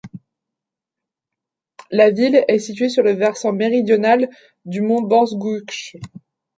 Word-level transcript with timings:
La 1.91 2.09
ville 2.09 2.43
est 2.47 2.57
située 2.57 2.89
sur 2.89 3.03
le 3.03 3.11
versant 3.11 3.53
méridional 3.53 4.29
du 4.65 4.81
mont 4.81 5.03
Bozgouch. 5.03 5.93